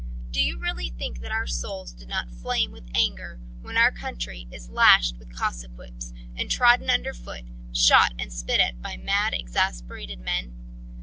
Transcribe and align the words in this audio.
Do 0.31 0.41
you 0.41 0.57
really 0.57 0.89
think 0.89 1.19
that 1.19 1.31
our 1.31 1.45
souls 1.45 1.93
do 1.93 2.07
not 2.07 2.31
flame 2.31 2.71
with 2.71 2.89
anger 2.95 3.39
when 3.61 3.77
our 3.77 3.91
country 3.91 4.47
is 4.51 4.67
lashed 4.67 5.17
with 5.19 5.31
Cossack 5.31 5.77
whips, 5.77 6.11
and 6.35 6.49
trodden 6.49 6.89
under 6.89 7.13
foot, 7.13 7.43
shot 7.71 8.15
and 8.17 8.33
spit 8.33 8.59
at 8.59 8.81
by 8.81 8.97
mad, 8.97 9.35
exasperated 9.35 10.19
men? 10.19 10.55